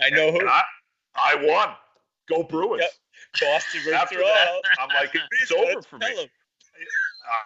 [0.00, 0.46] I know who.
[0.46, 0.62] I,
[1.16, 1.68] I won.
[2.28, 2.82] Go Bruins.
[2.82, 2.90] Yep.
[3.40, 4.34] Boston versus After Toronto.
[4.34, 6.06] that, I'm like, it's over for me.
[6.14, 6.22] me.
[6.22, 6.28] 'em.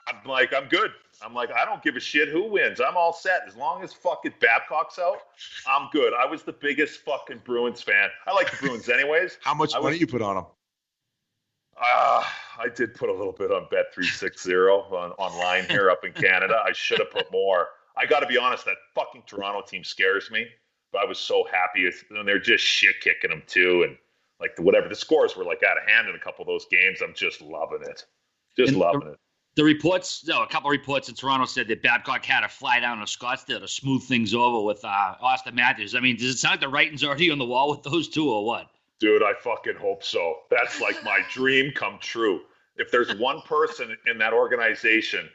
[0.09, 0.91] I'm like, I'm good.
[1.23, 2.81] I'm like, I don't give a shit who wins.
[2.81, 3.43] I'm all set.
[3.47, 5.19] As long as fucking Babcock's out,
[5.67, 6.13] I'm good.
[6.13, 8.09] I was the biggest fucking Bruins fan.
[8.27, 9.39] I like the Bruins anyways.
[9.43, 10.47] How much I money was- you put on them?
[11.83, 12.23] Uh,
[12.59, 16.63] I did put a little bit on Bet360 on, online here up in Canada.
[16.63, 17.69] I should have put more.
[17.97, 20.47] I got to be honest, that fucking Toronto team scares me.
[20.99, 21.91] I was so happy.
[22.11, 23.85] And they're just shit kicking them too.
[23.87, 23.97] And
[24.41, 26.67] like the, whatever the scores were like out of hand in a couple of those
[26.71, 27.01] games.
[27.03, 28.05] I'm just loving it.
[28.57, 29.19] Just And the- loving it.
[29.57, 32.79] The reports, no, a couple of reports in Toronto said that Babcock had to fly
[32.79, 35.97] down to Scottsdale to smooth things over with uh, Auston Matthews.
[35.97, 38.31] I mean, does it sound like the writing's already on the wall with those two,
[38.31, 38.69] or what?
[39.01, 40.37] Dude, I fucking hope so.
[40.51, 42.43] That's like my dream come true.
[42.77, 45.29] If there's one person in that organization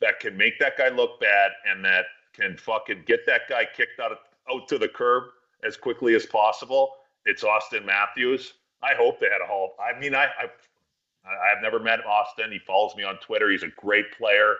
[0.00, 4.00] that can make that guy look bad and that can fucking get that guy kicked
[4.00, 4.18] out of,
[4.52, 5.24] out to the curb
[5.64, 6.92] as quickly as possible,
[7.26, 8.54] it's Auston Matthews.
[8.82, 9.74] I hope they had a hall.
[9.78, 10.46] I mean, I, I
[11.24, 12.50] I've never met Auston.
[12.50, 13.50] He follows me on Twitter.
[13.50, 14.56] He's a great player.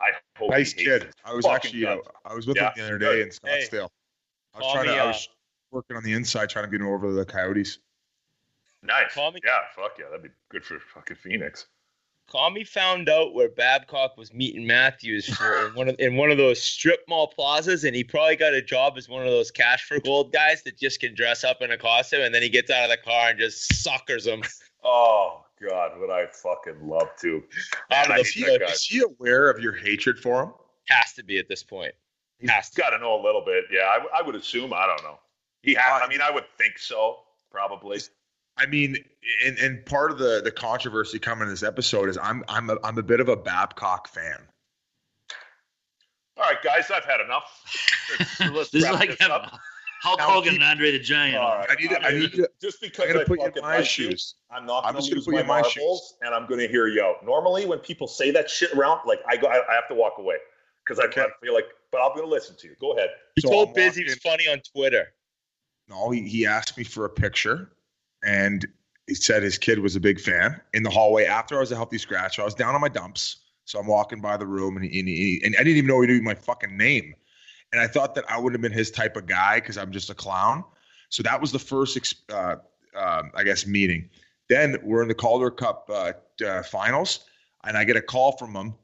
[0.00, 1.10] I hope Nice he kid.
[1.24, 1.98] I was actually uh.
[2.24, 3.38] I was with Yeah, him the other day in good.
[3.44, 3.88] Hey, Scottsdale.
[4.54, 4.92] I was call trying to.
[4.92, 5.28] me, I uh, was
[5.70, 7.78] working on the inside, trying to get him over to the Coyotes.
[8.82, 9.14] nice.
[9.14, 11.66] Call me- Yeah, fuck yeah, that'd be good for fucking Phoenix.
[12.30, 16.38] Comey found out where Babcock was meeting Matthews for in one of in one of
[16.38, 19.84] those strip mall plazas, and he probably got a job as one of those cash
[19.84, 22.70] for gold guys that just can dress up in a costume, and then he gets
[22.70, 24.42] out of the car and just suckers him
[24.82, 27.42] Oh God, would I fucking love to?
[27.90, 28.60] Man, I of hate the that field.
[28.60, 28.72] guy.
[28.72, 30.52] Is he aware of your hatred for him?
[30.88, 31.94] Has to be at this point.
[32.38, 33.64] He's Has got to know a little bit.
[33.70, 34.72] Yeah, I, I would assume.
[34.72, 35.18] I don't know.
[35.62, 37.18] He ha- uh, I mean, I would think so.
[37.50, 37.98] Probably.
[38.60, 38.96] I mean,
[39.46, 42.76] and and part of the the controversy coming in this episode is I'm I'm a,
[42.84, 44.36] I'm a bit of a Babcock fan.
[46.36, 47.44] All right, guys, I've had enough.
[48.18, 49.52] Let's, let's this is like this up.
[50.02, 51.36] Hulk Now, Hogan keep- and Andre the Giant.
[51.36, 51.68] All right.
[51.70, 53.68] I need to, I need to just because I'm gonna I put you in my
[53.76, 54.34] like you, shoes.
[54.50, 56.46] I'm not I'm going just to gonna lose put you in my marbles, and I'm
[56.46, 57.24] going to hear you out.
[57.24, 60.14] Normally, when people say that shit around, like I go, I, I have to walk
[60.18, 60.36] away
[60.84, 61.20] because I, Okay.
[61.20, 61.66] I feel like.
[61.92, 62.74] But I'm going to listen to you.
[62.80, 63.10] Go ahead.
[63.34, 65.08] He So told I'm Biz he was funny on Twitter.
[65.88, 67.72] No, he, he asked me for a picture
[68.24, 68.66] and
[69.06, 71.76] he said his kid was a big fan in the hallway after I was a
[71.76, 72.38] healthy scratch.
[72.38, 73.36] I was down on my dumps.
[73.64, 76.00] So I'm walking by the room and, he, and, he, and I didn't even know
[76.00, 77.14] he knew my fucking name.
[77.72, 80.10] And I thought that I wouldn't have been his type of guy because I'm just
[80.10, 80.64] a clown.
[81.08, 82.56] So that was the first, uh,
[82.96, 84.10] um, I guess, meeting.
[84.48, 86.12] Then we're in the Calder Cup uh,
[86.44, 87.20] uh, finals
[87.64, 88.74] and I get a call from him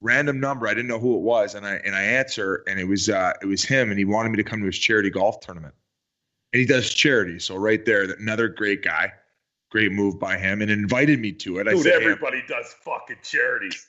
[0.00, 0.68] random number.
[0.68, 3.32] I didn't know who it was, and I and I answer, and it was uh,
[3.42, 5.74] it was him, and he wanted me to come to his charity golf tournament.
[6.54, 9.12] And he does charity, so right there, another great guy,
[9.72, 11.66] great move by him, and invited me to it.
[11.66, 13.84] I Dude, said, "Hey, everybody does fucking charities.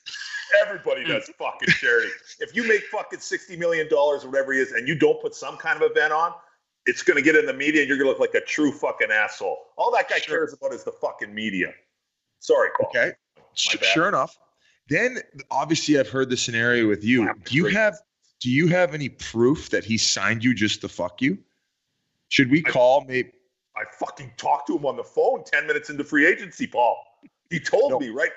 [0.63, 1.09] Everybody hmm.
[1.09, 2.09] does fucking charity.
[2.39, 5.35] If you make fucking sixty million dollars or whatever it is, and you don't put
[5.35, 6.33] some kind of event on,
[6.87, 9.59] it's gonna get in the media, and you're gonna look like a true fucking asshole.
[9.77, 10.39] All that guy Sure.
[10.39, 11.71] cares about is the fucking media.
[12.39, 12.89] Sorry, Paul.
[12.89, 13.13] okay,
[13.53, 14.35] Sh- sure enough."
[14.87, 15.19] Then
[15.51, 17.31] obviously, I've heard the scenario with you.
[17.43, 17.75] Do you Great.
[17.75, 17.93] have
[18.39, 21.37] do you have any proof that he signed you just to fuck you?
[22.35, 23.31] Should we I- call maybe?
[23.77, 26.97] I fucking talked to him on the phone ten minutes into free agency, Paul.
[27.49, 27.99] He told No.
[27.99, 28.31] me right.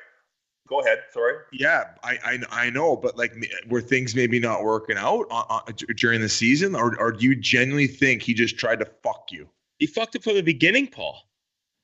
[0.69, 0.99] Go ahead.
[1.13, 1.35] Sorry.
[1.53, 5.45] Yeah, I, I I know, but like, m- were things maybe not working out uh,
[5.49, 5.61] uh,
[5.97, 9.49] during the season, or or do you genuinely think he just tried to fuck you?
[9.79, 11.23] He fucked it from the beginning, Paul.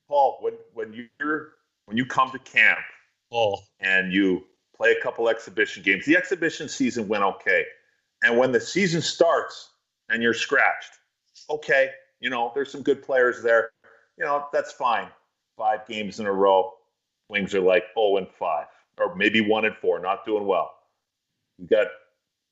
[0.07, 1.53] Paul, when when you're
[1.87, 2.79] when you come to camp
[3.33, 4.45] Oh, and you
[4.77, 6.05] play a couple exhibition games.
[6.07, 7.65] The exhibition season went okay.
[8.23, 9.71] And when the season starts
[10.09, 10.93] and you're scratched,
[11.51, 11.91] okay,
[12.25, 13.71] you know, there's some good players there.
[14.17, 15.09] You know, that's fine.
[15.59, 16.73] Five games in a row.
[17.29, 18.67] Wings are like 0 and 5,
[18.99, 20.71] or maybe 1 and 4, not doing well.
[21.59, 21.89] You got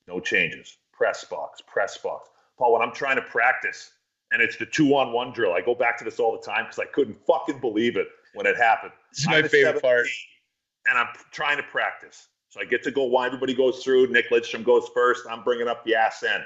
[0.06, 0.76] no changes.
[0.92, 2.28] Press box, press box.
[2.58, 3.92] Paul, when I'm trying to practice
[4.30, 6.64] and it's the two on one drill, I go back to this all the time
[6.64, 8.92] because I couldn't fucking believe it when it happened.
[9.26, 10.06] I'm my favorite part.
[10.84, 12.28] And I'm trying to practice.
[12.50, 14.08] So I get to go why everybody goes through.
[14.08, 15.24] Nick Lidstrom goes first.
[15.30, 16.44] I'm bringing up the ass end.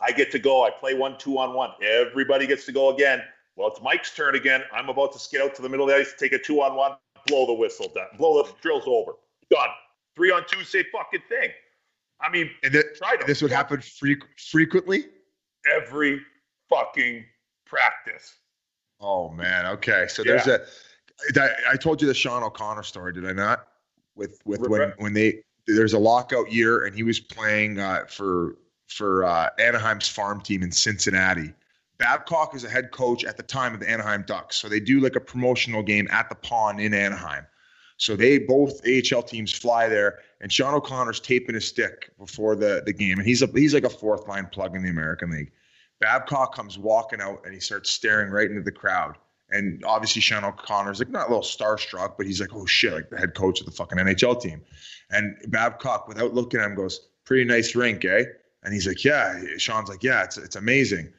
[0.00, 0.64] I get to go.
[0.64, 1.70] I play one, two on one.
[1.82, 3.22] Everybody gets to go again.
[3.56, 4.62] Well, it's Mike's turn again.
[4.72, 6.76] I'm about to skid out to the middle of the ice, take a two on
[6.76, 6.92] one,
[7.26, 9.12] blow the whistle down, blow the drills over.
[9.50, 9.68] Done.
[10.14, 11.50] Three on two, say fucking thing.
[12.20, 15.06] I mean, And that try to this would happen freq frequently.
[15.74, 16.20] every
[16.68, 17.24] fucking
[17.66, 18.34] practice.
[19.00, 20.06] Oh man, okay.
[20.08, 20.64] So there's a.
[21.32, 23.68] That, I told you the Sean O'Connor story, did I not?
[24.14, 28.56] With with when when they there's a lockout year and he was playing uh, for
[28.86, 31.52] for uh, Anaheim's farm team in Cincinnati.
[31.98, 35.00] Babcock is a head coach at the time of the Anaheim Ducks, so they do
[35.00, 37.46] like a promotional game at the pond in Anaheim.
[37.96, 42.82] So they both AHL teams fly there, and Sean O'Connor's taping his stick before the
[42.84, 45.52] the game, and he's a he's like a fourth line plug in the American League.
[46.00, 49.16] Babcock comes walking out and he starts staring right into the crowd.
[49.50, 53.10] And obviously, Sean O'Connor's like not a little starstruck, but he's like, oh shit, like
[53.10, 54.62] the head coach of the fucking NHL team.
[55.10, 58.24] And Babcock, without looking at him, goes, pretty nice rink, eh?
[58.66, 59.40] And he's like, yeah.
[59.58, 61.12] Sean's like, yeah, it's, it's amazing.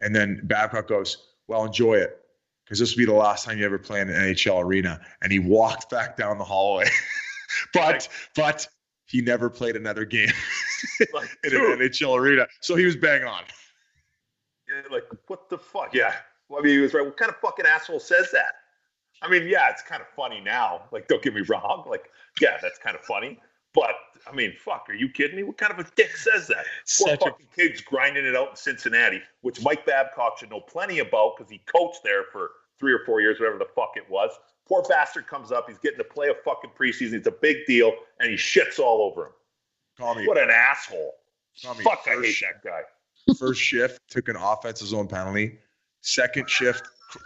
[0.00, 2.18] And then Babcock goes, well, enjoy it
[2.64, 5.00] because this will be the last time you ever play in an NHL arena.
[5.22, 6.86] And he walked back down the hallway.
[7.72, 8.66] but, but
[9.06, 10.32] he never played another game
[11.14, 12.48] Like, in an dude, NHL arena.
[12.60, 13.44] So he was bang on.
[14.68, 15.94] yeah, like what the fuck?
[15.94, 16.14] Yeah.
[16.48, 17.04] Well, I mean, he was right.
[17.04, 18.54] What kind of fucking asshole says that?
[19.22, 20.82] I mean, yeah, it's kind of funny now.
[20.90, 21.84] Like, don't get me wrong.
[21.88, 22.10] Like,
[22.40, 23.38] yeah, that's kind of funny.
[23.74, 23.94] But
[24.30, 25.42] I mean, fuck, are you kidding me?
[25.42, 26.64] What kind of a dick says that?
[26.98, 30.60] Poor Such a fucking kid's grinding it out in Cincinnati, which Mike Babcock should know
[30.60, 34.08] plenty about because he coached there for three or four years, whatever the fuck it
[34.08, 34.30] was.
[34.66, 37.14] Poor bastard comes up, he's getting to play a fucking preseason.
[37.14, 39.32] It's a big deal, and he shits all over him.
[39.98, 40.26] Call me.
[40.26, 41.14] What an asshole!
[41.62, 42.82] Call me Fuck, I hate that guy.
[43.38, 45.58] first shift took an offensive zone penalty.
[46.02, 46.82] Second shift,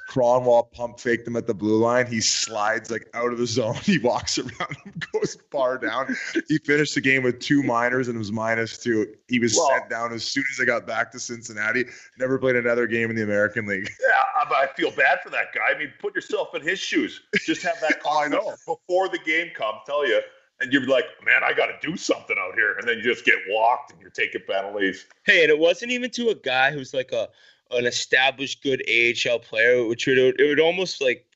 [0.08, 2.06] Kronwall pump faked him at the blue line.
[2.06, 3.74] He slides like out of the zone.
[3.82, 6.16] He walks around and goes far down.
[6.48, 9.14] He finished the game with two minors and was minus two.
[9.28, 11.84] He was Well- sent down as soon as I got back to Cincinnati.
[12.18, 13.88] Never played another game in the American League.
[14.00, 15.72] Yeah, I, I feel bad for that guy.
[15.74, 17.20] I mean, put yourself in his shoes.
[17.46, 18.54] Just have that Oh, I know.
[18.66, 20.20] before the game comes, tell you,
[20.60, 23.24] and you're like, man, I got to do something out here, and then you just
[23.24, 25.06] get walked and you're taking penalties.
[25.24, 27.28] Hey, and it wasn't even to a guy who's like a
[27.74, 31.26] an established good AHL player, which would it would almost like,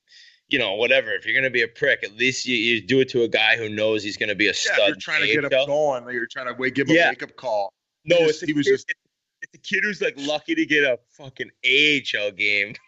[0.49, 1.13] you know, whatever.
[1.13, 3.57] If you're gonna be a prick, at least you, you do it to a guy
[3.57, 4.79] who knows he's gonna be a Yeah, stud.
[4.81, 5.67] if you're trying to get him AHL.
[5.67, 6.05] going.
[6.05, 7.07] Like you're trying to wake, give him Yeah.
[7.09, 7.73] a wake up call.
[8.05, 9.01] No, He it's just- a he was kid, just- it's,
[9.43, 12.75] it's a kid who's like lucky to get a fucking AHL game.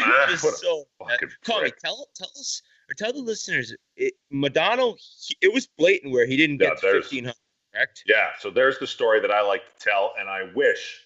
[0.00, 1.78] Ah, Just what a so fucking Tommy, prick.
[1.78, 6.36] tell tell us or tell the listeners, it, Modano, he, it was blatant where he
[6.36, 7.36] didn't Yeah, get there's- fifteen hundred.
[7.72, 8.02] Correct?
[8.06, 11.02] Yeah, so there's the story that I like to tell, and I wish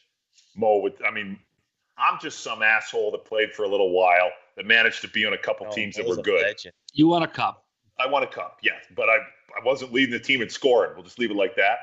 [0.56, 0.94] Mo would.
[1.06, 1.38] I mean,
[2.00, 5.32] I'm just some asshole that played for a little while that managed to be on
[5.35, 6.43] a couple Oh, teams that were good.
[6.43, 6.75] legend.
[6.93, 7.64] You want a cup.
[7.99, 10.93] I want a cup, yes, but I I wasn't leading the team in scoring.
[10.94, 11.79] We'll just leave it like that.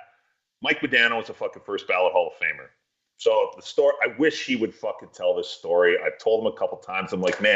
[0.62, 2.70] Mike Modano is a fucking first ballot Hall of Famer.
[3.18, 5.98] So the story, I wish he would fucking tell this story.
[6.04, 7.14] I've told him a couple times.
[7.14, 7.56] I'm like, man,